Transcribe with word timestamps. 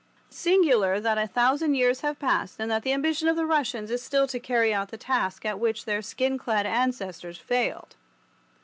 Singular 0.31 0.99
that 0.99 1.19
a 1.19 1.27
thousand 1.27 1.75
years 1.75 2.01
have 2.01 2.17
passed 2.17 2.55
and 2.59 2.71
that 2.71 2.81
the 2.81 2.91
ambition 2.91 3.27
of 3.27 3.35
the 3.35 3.45
Russians 3.45 3.91
is 3.91 4.01
still 4.01 4.25
to 4.29 4.39
carry 4.39 4.73
out 4.73 4.89
the 4.89 4.97
task 4.97 5.45
at 5.45 5.59
which 5.59 5.85
their 5.85 6.01
skin 6.01 6.39
clad 6.39 6.65
ancestors 6.65 7.37
failed. 7.37 7.95